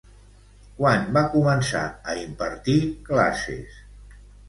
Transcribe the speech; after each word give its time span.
Quan 0.79 1.05
va 1.17 1.23
començar 1.35 1.83
a 1.85 2.17
impartir 2.25 2.81
classes? 3.13 3.81